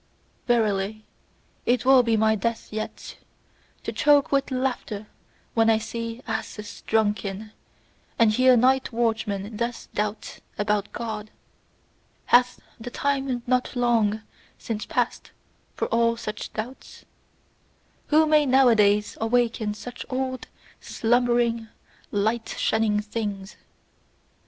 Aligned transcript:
Verily, 0.47 1.05
it 1.63 1.85
will 1.85 2.01
be 2.01 2.17
my 2.17 2.33
death 2.33 2.73
yet 2.73 3.17
to 3.83 3.91
choke 3.93 4.31
with 4.31 4.49
laughter 4.49 5.05
when 5.53 5.69
I 5.69 5.77
see 5.77 6.23
asses 6.25 6.81
drunken, 6.87 7.51
and 8.17 8.31
hear 8.31 8.57
night 8.57 8.91
watchmen 8.91 9.57
thus 9.57 9.89
doubt 9.93 10.39
about 10.57 10.91
God. 10.91 11.29
Hath 12.25 12.59
the 12.79 12.89
time 12.89 13.43
not 13.45 13.75
LONG 13.75 14.23
since 14.57 14.87
passed 14.87 15.29
for 15.75 15.87
all 15.89 16.17
such 16.17 16.51
doubts? 16.53 17.05
Who 18.07 18.25
may 18.25 18.47
nowadays 18.47 19.15
awaken 19.21 19.75
such 19.75 20.03
old 20.09 20.47
slumbering, 20.79 21.67
light 22.09 22.49
shunning 22.57 23.01
things! 23.01 23.55